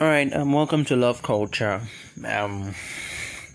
All 0.00 0.06
right, 0.06 0.32
um, 0.34 0.52
welcome 0.54 0.86
to 0.86 0.96
Love 0.96 1.20
Culture. 1.22 1.82
Um, 2.24 2.74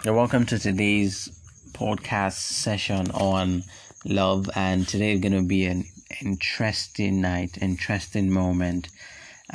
welcome 0.05 0.46
to 0.46 0.60
today's 0.60 1.28
podcast 1.71 2.33
session 2.33 3.10
on 3.10 3.63
love, 4.05 4.47
and 4.55 4.88
today 4.88 5.13
is 5.13 5.21
going 5.21 5.34
to 5.34 5.42
be 5.42 5.66
an 5.66 5.86
interesting 6.21 7.20
night, 7.20 7.58
interesting 7.60 8.31
moment, 8.31 8.89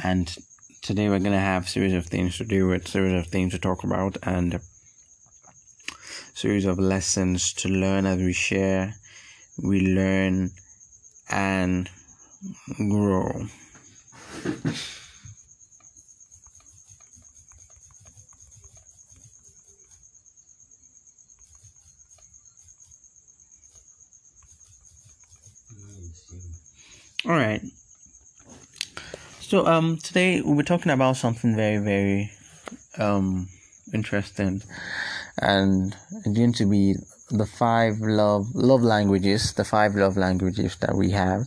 and 0.02 0.36
today 0.82 1.08
we're 1.08 1.20
going 1.20 1.30
to 1.30 1.38
have 1.38 1.68
series 1.68 1.94
of 1.94 2.06
things 2.06 2.38
to 2.38 2.44
do 2.44 2.66
with, 2.66 2.88
series 2.88 3.24
of 3.24 3.28
things 3.28 3.52
to 3.52 3.60
talk 3.60 3.84
about, 3.84 4.16
and 4.24 4.58
series 6.34 6.66
of 6.66 6.80
lessons 6.80 7.52
to 7.52 7.68
learn 7.68 8.04
as 8.04 8.18
we 8.18 8.32
share, 8.32 8.96
we 9.62 9.80
learn, 9.80 10.50
and 11.30 11.88
grow. 12.76 13.46
All 27.26 27.32
right. 27.32 27.60
So 29.40 29.66
um 29.66 29.98
today 29.98 30.40
we'll 30.40 30.56
be 30.56 30.62
talking 30.62 30.90
about 30.90 31.18
something 31.18 31.54
very 31.54 31.76
very 31.76 32.30
um 32.96 33.48
interesting 33.92 34.62
and 35.36 35.94
it's 36.12 36.28
going 36.28 36.54
to 36.54 36.64
be 36.64 36.94
the 37.30 37.44
five 37.44 38.00
love 38.00 38.54
love 38.54 38.82
languages, 38.82 39.52
the 39.52 39.64
five 39.64 39.94
love 39.96 40.16
languages 40.16 40.76
that 40.76 40.94
we 40.94 41.10
have. 41.10 41.44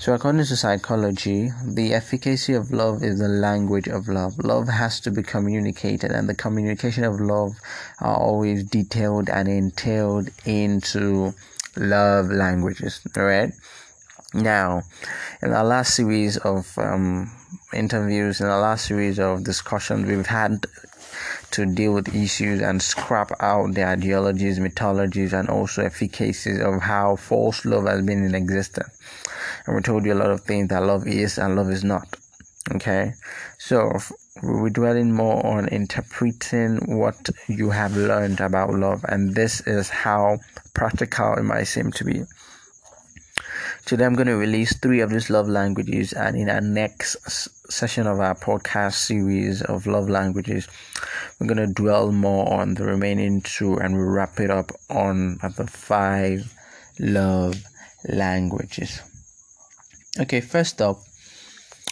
So 0.00 0.12
according 0.12 0.44
to 0.46 0.56
psychology, 0.56 1.50
the 1.64 1.94
efficacy 1.94 2.54
of 2.54 2.72
love 2.72 3.04
is 3.04 3.20
the 3.20 3.28
language 3.28 3.86
of 3.86 4.08
love. 4.08 4.38
Love 4.40 4.66
has 4.66 4.98
to 5.00 5.12
be 5.12 5.22
communicated 5.22 6.10
and 6.10 6.28
the 6.28 6.34
communication 6.34 7.04
of 7.04 7.20
love 7.20 7.52
are 8.00 8.16
always 8.16 8.64
detailed 8.64 9.28
and 9.28 9.46
entailed 9.46 10.30
into 10.44 11.32
love 11.76 12.28
languages, 12.30 13.00
all 13.16 13.22
right? 13.24 13.52
Now, 14.32 14.82
in 15.42 15.52
our 15.52 15.64
last 15.64 15.94
series 15.94 16.36
of 16.36 16.78
um, 16.78 17.30
interviews, 17.72 18.40
in 18.40 18.46
our 18.46 18.60
last 18.60 18.86
series 18.86 19.18
of 19.18 19.42
discussions, 19.42 20.06
we've 20.06 20.26
had 20.26 20.66
to 21.50 21.66
deal 21.66 21.94
with 21.94 22.14
issues 22.14 22.60
and 22.60 22.80
scrap 22.80 23.32
out 23.40 23.74
the 23.74 23.84
ideologies, 23.84 24.60
mythologies, 24.60 25.32
and 25.32 25.48
also 25.48 25.84
efficacies 25.84 26.60
of 26.60 26.80
how 26.80 27.16
false 27.16 27.64
love 27.64 27.86
has 27.86 28.04
been 28.04 28.24
in 28.24 28.36
existence. 28.36 28.96
And 29.66 29.74
we 29.74 29.82
told 29.82 30.04
you 30.04 30.12
a 30.12 30.14
lot 30.14 30.30
of 30.30 30.42
things 30.42 30.68
that 30.68 30.84
love 30.84 31.08
is 31.08 31.36
and 31.36 31.56
love 31.56 31.70
is 31.70 31.82
not. 31.82 32.16
Okay, 32.72 33.14
so 33.58 33.90
we're 34.44 34.70
dwelling 34.70 35.12
more 35.12 35.44
on 35.44 35.66
interpreting 35.68 36.76
what 36.98 37.30
you 37.48 37.70
have 37.70 37.96
learned 37.96 38.40
about 38.40 38.70
love, 38.70 39.04
and 39.08 39.34
this 39.34 39.60
is 39.62 39.88
how 39.88 40.38
practical 40.72 41.34
it 41.34 41.42
might 41.42 41.64
seem 41.64 41.90
to 41.92 42.04
be. 42.04 42.22
Today, 43.86 44.04
I'm 44.04 44.14
going 44.14 44.28
to 44.28 44.36
release 44.36 44.76
three 44.76 45.00
of 45.00 45.10
these 45.10 45.30
love 45.30 45.48
languages, 45.48 46.12
and 46.12 46.36
in 46.36 46.48
our 46.50 46.60
next 46.60 47.16
session 47.72 48.06
of 48.06 48.20
our 48.20 48.34
podcast 48.34 48.94
series 48.94 49.62
of 49.62 49.86
love 49.86 50.08
languages, 50.08 50.68
we're 51.38 51.46
going 51.46 51.66
to 51.66 51.72
dwell 51.72 52.12
more 52.12 52.52
on 52.52 52.74
the 52.74 52.84
remaining 52.84 53.40
two 53.40 53.78
and 53.78 53.94
we'll 53.96 54.06
wrap 54.06 54.38
it 54.38 54.50
up 54.50 54.70
on 54.90 55.38
the 55.56 55.66
five 55.66 56.54
love 57.00 57.64
languages. 58.08 59.00
Okay, 60.20 60.40
first 60.40 60.82
up, 60.82 61.00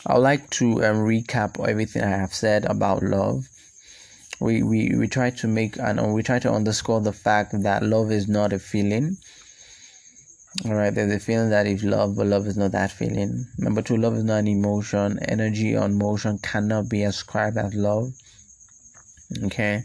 I 0.07 0.15
would 0.15 0.23
like 0.23 0.51
to 0.51 0.85
um, 0.85 0.99
recap 0.99 1.67
everything 1.67 2.03
I 2.03 2.09
have 2.09 2.35
said 2.35 2.65
about 2.67 3.03
love. 3.03 3.49
We, 4.41 4.63
we, 4.63 4.95
we 4.95 5.09
try 5.09 5.31
to 5.31 5.49
make 5.49 5.79
and 5.79 6.15
we 6.15 6.23
try 6.23 6.39
to 6.41 6.53
underscore 6.53 7.01
the 7.01 7.13
fact 7.13 7.61
that 7.63 7.83
love 7.83 8.13
is 8.13 8.29
not 8.29 8.53
a 8.53 8.59
feeling 8.59 9.17
all 10.65 10.75
right, 10.75 10.93
there's 10.93 11.13
a 11.13 11.21
feeling 11.21 11.51
that 11.51 11.69
if 11.69 11.85
love, 11.85 12.17
but 12.17 12.27
love 12.27 12.47
is 12.47 12.57
not 12.57 12.73
that 12.73 12.91
feeling. 12.91 13.47
Number 13.59 13.81
two, 13.81 13.97
love 13.97 14.15
is 14.17 14.25
not 14.25 14.39
an 14.39 14.49
emotion. 14.49 15.19
Energy 15.21 15.77
or 15.77 15.89
motion 15.89 16.39
cannot 16.39 16.89
be 16.89 17.05
ascribed 17.05 17.57
as 17.57 17.75
love. 17.75 18.13
Okay. 19.45 19.85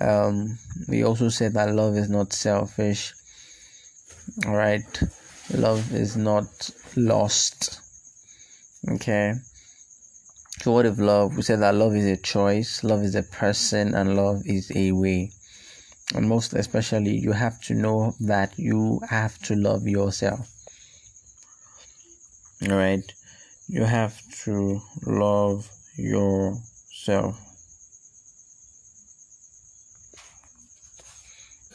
Um, 0.00 0.58
we 0.88 1.02
also 1.02 1.28
said 1.28 1.54
that 1.54 1.74
love 1.74 1.96
is 1.96 2.08
not 2.08 2.32
selfish. 2.32 3.14
All 4.46 4.54
right, 4.54 5.02
love 5.52 5.92
is 5.92 6.16
not 6.16 6.70
lost. 6.94 7.80
Okay. 8.88 9.34
So 10.60 10.70
what 10.70 10.86
if 10.86 10.98
love? 10.98 11.36
We 11.36 11.42
said 11.42 11.60
that 11.60 11.74
love 11.74 11.96
is 11.96 12.06
a 12.06 12.16
choice, 12.16 12.84
love 12.84 13.02
is 13.02 13.16
a 13.16 13.24
person, 13.24 13.94
and 13.94 14.16
love 14.16 14.42
is 14.46 14.70
a 14.76 14.92
way 14.92 15.32
and 16.14 16.28
most 16.28 16.54
especially 16.54 17.16
you 17.16 17.32
have 17.32 17.60
to 17.62 17.74
know 17.74 18.14
that 18.20 18.58
you 18.58 19.00
have 19.08 19.38
to 19.42 19.54
love 19.54 19.86
yourself. 19.86 20.48
All 22.68 22.76
right? 22.76 23.04
You 23.68 23.84
have 23.84 24.20
to 24.44 24.80
love 25.06 25.70
yourself. 25.96 27.40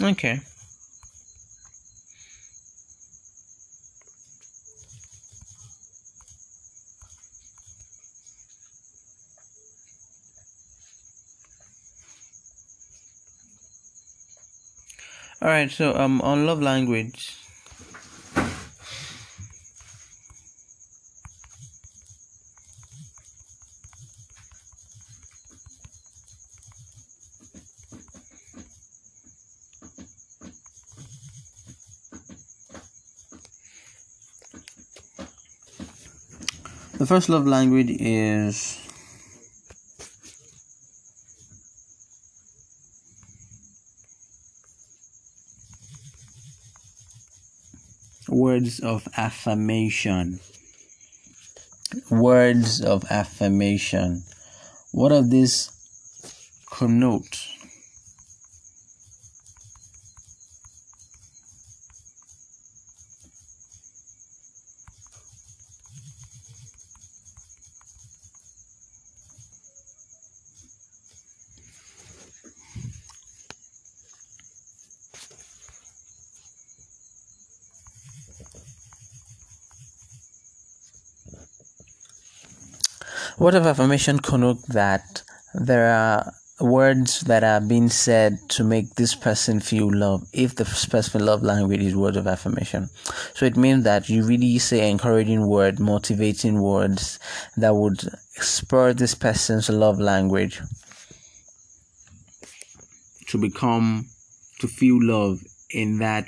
Okay 0.02 0.42
All 15.48 15.54
right, 15.54 15.72
so 15.72 15.96
um 15.96 16.20
on 16.24 16.46
love 16.46 16.62
language. 16.62 17.38
The 36.98 37.06
first 37.06 37.30
love 37.30 37.48
language 37.48 37.96
is 38.02 38.87
words 48.38 48.80
of 48.80 49.08
affirmation. 49.18 50.40
Words 52.12 52.82
of 52.82 53.04
affirmation. 53.10 54.24
What 54.92 55.10
does 55.10 55.30
this 55.30 56.64
connote? 56.72 57.57
Word 83.40 83.54
of 83.54 83.68
affirmation 83.68 84.18
connote 84.18 84.64
that 84.70 85.22
there 85.54 85.94
are 85.94 86.34
words 86.60 87.22
that 87.22 87.44
are 87.44 87.62
being 87.62 87.88
said 87.88 88.40
to 88.50 88.64
make 88.64 88.96
this 88.96 89.14
person 89.14 89.60
feel 89.60 89.94
love 89.94 90.28
if 90.34 90.56
the 90.56 90.66
specific 90.66 91.22
love 91.22 91.44
language 91.44 91.82
is 91.82 91.96
words 91.96 92.18
of 92.18 92.26
affirmation? 92.26 92.90
So 93.36 93.46
it 93.46 93.56
means 93.56 93.84
that 93.84 94.10
you 94.10 94.24
really 94.24 94.58
say 94.58 94.90
encouraging 94.90 95.48
word 95.48 95.80
motivating 95.80 96.64
words 96.64 97.20
that 97.56 97.76
would 97.76 98.02
spur 98.38 98.94
this 98.94 99.14
person's 99.14 99.70
love 99.70 100.00
language. 100.00 100.60
To 103.28 103.38
become 103.38 104.08
to 104.62 104.68
feel 104.68 104.98
love 105.00 105.42
in 105.70 106.00
that 106.00 106.28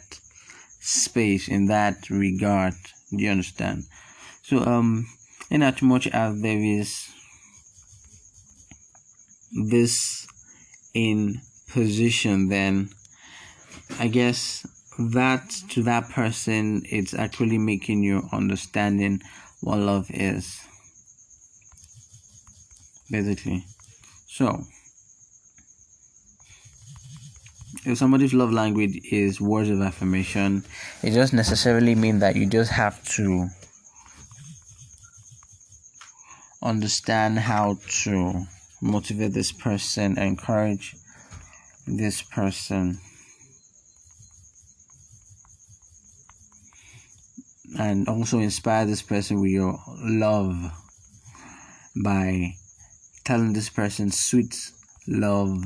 space 0.80 1.48
in 1.48 1.66
that 1.68 2.08
regard. 2.12 2.76
Do 3.10 3.24
you 3.24 3.32
understand? 3.32 3.86
So 4.44 4.60
um 4.60 5.08
in 5.50 5.64
as 5.64 5.82
much 5.82 6.08
as 6.08 6.42
there 6.42 6.60
is 6.60 7.10
this 9.70 10.28
in 10.94 11.42
position 11.72 12.50
then 12.50 12.90
i 14.00 14.08
guess 14.08 14.66
that 14.98 15.50
to 15.70 15.82
that 15.84 16.10
person 16.10 16.82
it's 16.86 17.14
actually 17.14 17.58
making 17.58 18.04
you 18.04 18.28
understanding 18.32 19.20
what 19.62 19.80
love 19.80 20.08
is 20.10 20.62
basically. 23.10 23.66
So, 24.28 24.64
if 27.86 27.98
somebody's 27.98 28.34
love 28.34 28.52
language 28.52 29.00
is 29.12 29.42
words 29.42 29.70
of 29.70 29.82
affirmation, 29.82 30.64
it 31.04 31.12
doesn't 31.12 31.36
necessarily 31.36 31.96
mean 31.96 32.20
that 32.20 32.36
you 32.36 32.46
just 32.46 32.72
have 32.72 33.04
to 33.16 33.48
understand 36.62 37.40
how 37.40 37.78
to 38.04 38.46
motivate 38.82 39.34
this 39.34 39.52
person, 39.52 40.18
encourage 40.18 40.96
this 41.88 42.22
person, 42.22 43.00
and 47.78 48.08
also 48.08 48.40
inspire 48.40 48.86
this 48.86 49.02
person 49.02 49.40
with 49.40 49.52
your 49.52 49.80
love 50.04 50.72
by 52.04 52.54
telling 53.24 53.54
this 53.54 53.70
person 53.70 54.12
sweet 54.12 54.72
love, 55.08 55.64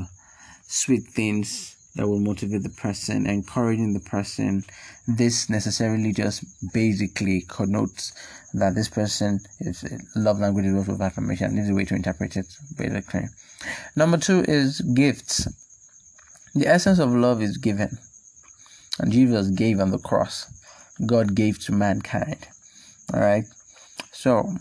sweet 0.68 1.04
things 1.04 1.83
that 1.96 2.08
will 2.08 2.20
motivate 2.20 2.64
the 2.64 2.70
person, 2.70 3.28
encouraging 3.28 3.94
the 3.94 4.00
person. 4.00 4.64
This 5.08 5.50
necessarily 5.50 6.12
just 6.12 6.44
basically 6.74 7.42
connotes 7.48 8.14
that 8.54 8.76
this 8.76 8.90
person 8.90 9.40
is 9.60 9.84
love 10.16 10.40
language 10.40 10.66
is 10.66 10.76
also 10.76 10.94
of 10.94 11.02
affirmation. 11.02 11.56
This 11.56 11.66
is 11.66 11.72
a 11.72 11.76
way 11.76 11.86
to 11.86 11.96
interpret 11.96 12.36
it 12.36 12.48
basically. 12.78 13.26
Number 13.96 14.18
two 14.18 14.44
is 14.48 14.82
gifts. 14.82 15.48
The 16.56 16.68
essence 16.68 17.00
of 17.00 17.12
love 17.12 17.42
is 17.42 17.58
given. 17.58 17.98
And 19.00 19.12
Jesus 19.12 19.50
gave 19.50 19.80
on 19.80 19.92
the 19.92 19.98
cross. 19.98 20.46
God 21.06 21.36
gave 21.36 21.60
to 21.66 21.72
mankind. 21.72 22.48
Alright? 23.14 23.46
So 24.12 24.54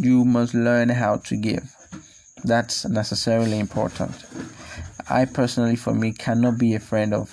you 0.00 0.24
must 0.24 0.54
learn 0.54 0.90
how 0.90 1.16
to 1.16 1.36
give. 1.36 1.74
That's 2.44 2.86
necessarily 2.86 3.58
important. 3.58 4.12
I 5.10 5.24
personally, 5.24 5.76
for 5.76 5.94
me, 5.94 6.12
cannot 6.12 6.58
be 6.58 6.74
a 6.74 6.80
friend 6.80 7.14
of 7.14 7.30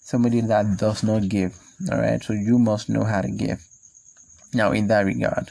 somebody 0.00 0.40
that 0.42 0.76
does 0.76 1.02
not 1.02 1.28
give. 1.28 1.58
All 1.90 1.98
right, 1.98 2.22
so 2.22 2.32
you 2.32 2.58
must 2.58 2.88
know 2.88 3.04
how 3.04 3.22
to 3.22 3.30
give. 3.30 3.60
Now, 4.54 4.72
in 4.72 4.86
that 4.88 5.04
regard, 5.06 5.50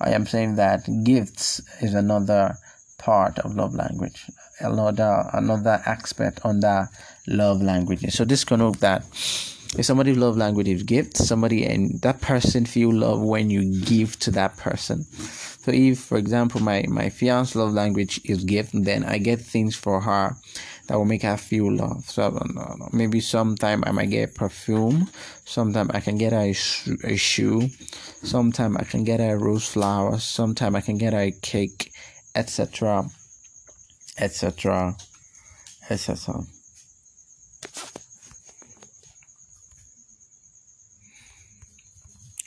I 0.00 0.10
am 0.10 0.26
saying 0.26 0.56
that 0.56 0.88
gifts 1.04 1.60
is 1.82 1.94
another 1.94 2.56
part 2.98 3.38
of 3.40 3.54
love 3.54 3.74
language, 3.74 4.24
another 4.60 5.28
another 5.32 5.80
aspect 5.86 6.40
under 6.44 6.88
love 7.26 7.62
languages. 7.62 8.14
So 8.14 8.24
this 8.24 8.44
can 8.44 8.58
connotes 8.58 8.80
that 8.80 9.02
if 9.76 9.84
somebody 9.84 10.14
love 10.14 10.36
language 10.36 10.68
is 10.68 10.82
gift, 10.82 11.16
somebody 11.16 11.64
and 11.64 12.00
that 12.00 12.20
person 12.20 12.64
feel 12.64 12.92
love 12.92 13.20
when 13.20 13.50
you 13.50 13.80
give 13.84 14.18
to 14.20 14.30
that 14.32 14.56
person. 14.56 15.04
So 15.04 15.72
if, 15.72 16.00
for 16.00 16.16
example, 16.16 16.60
my 16.60 16.84
my 16.88 17.10
fiance 17.10 17.58
love 17.58 17.72
language 17.72 18.20
is 18.24 18.44
gift, 18.44 18.70
then 18.72 19.04
I 19.04 19.18
get 19.18 19.40
things 19.40 19.76
for 19.76 20.00
her 20.00 20.36
that 20.88 20.96
will 20.96 21.04
make 21.04 21.22
her 21.22 21.36
feel 21.36 21.70
love. 21.70 22.04
So 22.08 22.36
maybe 22.92 23.20
sometime 23.20 23.84
I 23.86 23.92
might 23.92 24.10
get 24.10 24.34
perfume, 24.34 25.08
sometime 25.44 25.90
I 25.92 26.00
can 26.00 26.16
get 26.16 26.32
her 26.32 26.40
a, 26.40 26.52
shoe, 26.54 26.96
a 27.04 27.14
shoe, 27.16 27.68
sometime 28.22 28.76
I 28.76 28.84
can 28.84 29.04
get 29.04 29.20
her 29.20 29.34
a 29.34 29.38
rose 29.38 29.68
flower, 29.68 30.18
sometime 30.18 30.74
I 30.74 30.80
can 30.80 30.96
get 30.96 31.12
her 31.12 31.20
a 31.20 31.30
cake, 31.30 31.92
etc., 32.34 33.04
etc., 34.18 34.96
etc. 35.90 36.42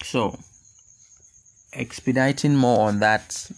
So, 0.04 0.38
expediting 1.74 2.56
more 2.56 2.88
on 2.88 3.00
that, 3.00 3.50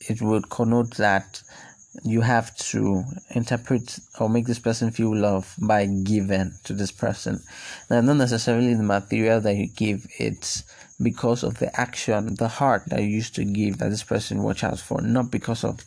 it 0.00 0.20
would 0.20 0.50
connote 0.50 0.96
that 0.96 1.40
you 2.02 2.20
have 2.20 2.56
to 2.56 3.04
interpret 3.30 3.98
or 4.20 4.28
make 4.28 4.46
this 4.46 4.58
person 4.58 4.90
feel 4.90 5.14
love 5.16 5.54
by 5.58 5.86
giving 5.86 6.52
to 6.64 6.72
this 6.72 6.92
person. 6.92 7.42
Now, 7.90 8.00
not 8.00 8.16
necessarily 8.16 8.74
the 8.74 8.82
material 8.82 9.40
that 9.40 9.54
you 9.54 9.68
give, 9.68 10.06
it's 10.18 10.64
because 11.00 11.42
of 11.42 11.58
the 11.58 11.78
action, 11.78 12.34
the 12.36 12.48
heart 12.48 12.84
that 12.86 13.02
you 13.02 13.08
used 13.08 13.34
to 13.36 13.44
give 13.44 13.78
that 13.78 13.90
this 13.90 14.04
person 14.04 14.42
watch 14.42 14.64
out 14.64 14.78
for, 14.78 15.00
not 15.00 15.30
because 15.30 15.64
of. 15.64 15.80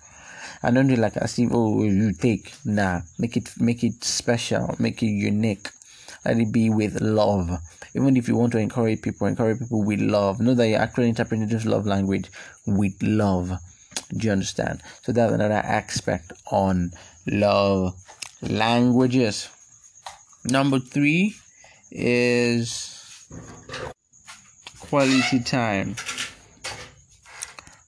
I 0.62 0.72
don't 0.72 0.88
do 0.88 0.96
like 0.96 1.16
as 1.16 1.40
if 1.40 1.50
oh 1.54 1.84
you 1.84 2.12
take 2.12 2.52
nah 2.66 3.02
make 3.18 3.38
it 3.38 3.50
make 3.60 3.82
it 3.82 4.04
special 4.04 4.76
make 4.78 5.02
it 5.02 5.06
unique 5.08 5.70
let 6.26 6.38
it 6.38 6.52
be 6.52 6.70
with 6.70 7.00
love 7.00 7.62
even 7.96 8.18
if 8.18 8.28
you 8.28 8.36
want 8.36 8.52
to 8.54 8.58
encourage 8.58 9.02
people 9.02 9.28
encourage 9.28 9.60
people 9.60 9.86
with 9.86 10.02
love 10.02 10.42
know 10.42 10.54
that 10.54 10.68
you're 10.68 10.82
actually 10.82 11.08
interpreting 11.08 11.48
this 11.48 11.66
love 11.66 11.86
language 11.86 12.30
with 12.66 13.02
love 13.02 13.58
do 14.16 14.28
you 14.28 14.32
understand? 14.32 14.82
So 15.04 15.12
that's 15.12 15.34
another 15.34 15.54
aspect 15.54 16.34
on 16.52 16.92
love 17.28 17.96
languages. 18.42 19.50
Number 20.46 20.80
three 20.80 21.36
is 21.92 23.28
quality 24.80 25.40
time. 25.42 25.96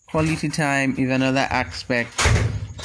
Quality 0.08 0.50
time 0.50 0.96
is 0.98 1.10
another 1.10 1.48
aspect 1.50 2.14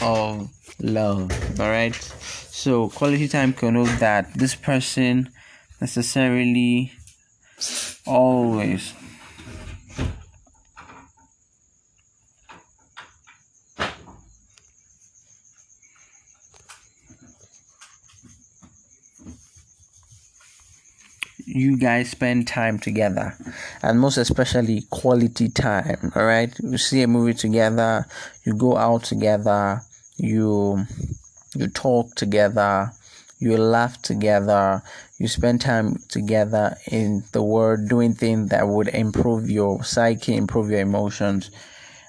of 0.00 0.48
love. 0.80 1.60
All 1.60 1.68
right. 1.68 1.94
So 1.94 2.88
quality 2.88 3.28
time 3.28 3.52
connotes 3.52 3.98
that 4.00 4.32
this 4.34 4.54
person 4.54 5.30
necessarily 5.80 6.92
always 8.06 8.94
you 21.56 21.76
guys 21.76 22.10
spend 22.10 22.46
time 22.46 22.78
together. 22.78 23.34
And 23.82 23.98
most 24.00 24.18
especially 24.18 24.82
quality 24.90 25.48
time 25.48 26.12
all 26.14 26.24
right 26.24 26.54
you 26.60 26.78
see 26.78 27.02
a 27.02 27.08
movie 27.08 27.34
together 27.34 28.06
you 28.44 28.54
go 28.54 28.76
out 28.76 29.04
together 29.04 29.80
you 30.16 30.84
you 31.54 31.66
talk 31.68 32.14
together 32.14 32.90
you 33.38 33.56
laugh 33.56 34.00
together 34.02 34.82
you 35.18 35.28
spend 35.28 35.60
time 35.60 35.98
together 36.08 36.76
in 36.90 37.22
the 37.32 37.42
world 37.42 37.88
doing 37.88 38.14
things 38.14 38.50
that 38.50 38.66
would 38.68 38.88
improve 38.88 39.50
your 39.50 39.82
psyche 39.84 40.36
improve 40.36 40.70
your 40.70 40.80
emotions 40.80 41.50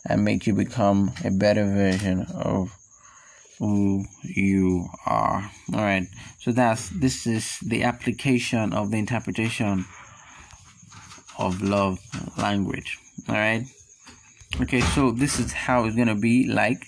and 0.05 0.23
make 0.23 0.47
you 0.47 0.53
become 0.53 1.11
a 1.25 1.31
better 1.31 1.65
version 1.65 2.25
of 2.33 2.76
who 3.59 4.05
you 4.23 4.87
are. 5.05 5.51
All 5.73 5.81
right. 5.81 6.07
So 6.39 6.51
that's 6.51 6.89
this 6.89 7.25
is 7.27 7.59
the 7.59 7.83
application 7.83 8.73
of 8.73 8.91
the 8.91 8.97
interpretation 8.97 9.85
of 11.37 11.61
love 11.61 11.99
language. 12.37 12.99
All 13.27 13.35
right. 13.35 13.65
Okay. 14.61 14.81
So 14.81 15.11
this 15.11 15.39
is 15.39 15.51
how 15.53 15.85
it's 15.85 15.95
gonna 15.95 16.15
be 16.15 16.47
like 16.47 16.85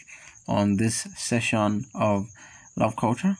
on 0.48 0.78
this 0.78 1.08
session 1.18 1.86
of 1.94 2.28
love 2.76 2.96
culture. 2.96 3.38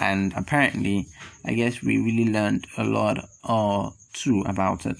And 0.00 0.32
apparently, 0.36 1.08
I 1.44 1.54
guess 1.54 1.82
we 1.82 1.98
really 1.98 2.30
learned 2.30 2.66
a 2.78 2.84
lot 2.84 3.28
or 3.42 3.92
two 4.12 4.42
about 4.46 4.86
it. 4.86 4.96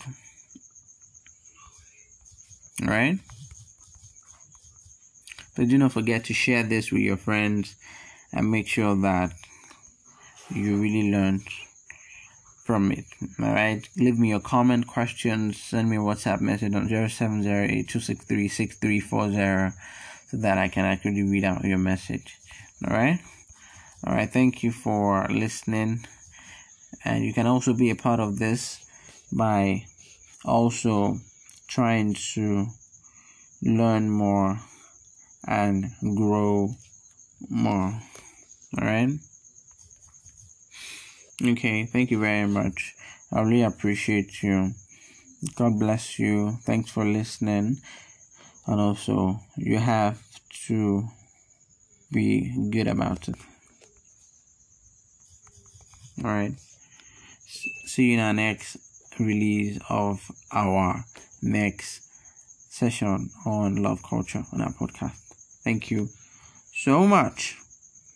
Right. 2.83 3.19
But 5.61 5.69
do 5.69 5.77
not 5.77 5.93
forget 5.93 6.25
to 6.25 6.33
share 6.33 6.63
this 6.63 6.91
with 6.91 7.03
your 7.03 7.19
friends 7.19 7.77
and 8.33 8.51
make 8.51 8.67
sure 8.67 8.97
that 8.97 9.35
you 10.49 10.81
really 10.81 11.13
learned 11.13 11.43
from 12.65 12.91
it. 12.91 13.05
Alright? 13.39 13.91
Leave 13.95 14.19
me 14.19 14.31
your 14.31 14.41
comment, 14.41 14.87
questions, 14.87 15.61
send 15.61 15.91
me 15.91 15.99
a 15.99 16.01
WhatsApp 16.01 16.41
message 16.41 16.75
on 16.75 16.89
0708 16.89 17.91
so 20.31 20.39
that 20.39 20.57
I 20.57 20.69
can 20.69 20.87
actually 20.87 21.25
read 21.25 21.45
out 21.45 21.63
your 21.63 21.77
message. 21.77 22.39
Alright? 22.83 23.21
Alright, 24.07 24.33
thank 24.33 24.63
you 24.63 24.73
for 24.73 25.29
listening. 25.29 26.07
And 27.05 27.23
you 27.23 27.35
can 27.35 27.47
also 27.47 27.75
be 27.75 27.91
a 27.91 27.97
part 27.97 28.19
of 28.19 28.39
this 28.39 28.81
by 29.31 29.85
also 30.43 31.19
trying 31.69 32.15
to 32.33 32.69
learn 33.63 34.09
more 34.09 34.59
and 35.47 35.91
grow 36.17 36.75
more. 37.49 38.01
Alright? 38.79 39.11
Okay, 41.43 41.87
thank 41.87 42.11
you 42.11 42.21
very 42.21 42.47
much. 42.47 42.95
I 43.33 43.41
really 43.41 43.63
appreciate 43.63 44.43
you. 44.43 44.73
God 45.55 45.79
bless 45.79 46.19
you. 46.19 46.59
Thanks 46.65 46.91
for 46.91 47.05
listening. 47.05 47.79
And 48.67 48.81
also, 48.81 49.41
you 49.57 49.79
have 49.79 50.23
to 50.67 51.09
be 52.13 52.69
good 52.71 52.89
about 52.89 53.29
it. 53.29 53.37
Alright. 56.23 56.53
See 57.87 58.09
you 58.09 58.15
in 58.15 58.21
our 58.21 58.35
next 58.35 58.77
release 59.19 59.79
of 59.89 60.31
our 60.53 61.05
next 61.43 62.03
session 62.71 63.31
on 63.47 63.83
love 63.83 64.03
culture 64.03 64.45
on 64.53 64.61
our 64.61 64.73
podcast. 64.73 65.30
Thank 65.63 65.91
you 65.91 66.09
so 66.75 67.07
much. 67.07 67.60